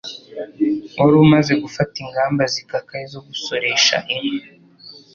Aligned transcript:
wari 0.99 1.15
umaze 1.25 1.53
gufata 1.63 1.95
ingamba 2.03 2.43
zikakaye 2.53 3.05
zo 3.13 3.19
gusoresha 3.27 3.95
inka, 4.15 4.47